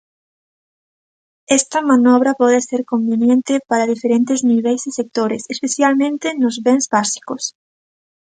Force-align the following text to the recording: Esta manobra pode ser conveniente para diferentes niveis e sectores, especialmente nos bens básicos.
Esta 1.59 1.79
manobra 1.91 2.31
pode 2.41 2.59
ser 2.69 2.81
conveniente 2.93 3.53
para 3.69 3.89
diferentes 3.93 4.39
niveis 4.51 4.81
e 4.89 4.91
sectores, 4.99 5.41
especialmente 5.55 6.27
nos 6.41 6.55
bens 6.65 6.85
básicos. 6.95 7.43